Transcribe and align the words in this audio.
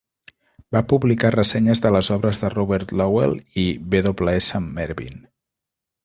Va 0.75 0.79
publicar 0.91 1.29
ressenyes 1.35 1.83
de 1.85 1.91
les 1.95 2.09
obres 2.15 2.41
de 2.43 2.49
Robert 2.53 2.93
Lowell 3.01 3.35
i 3.65 3.65
W. 3.97 4.25
S. 4.39 4.63
Merwin. 4.79 5.21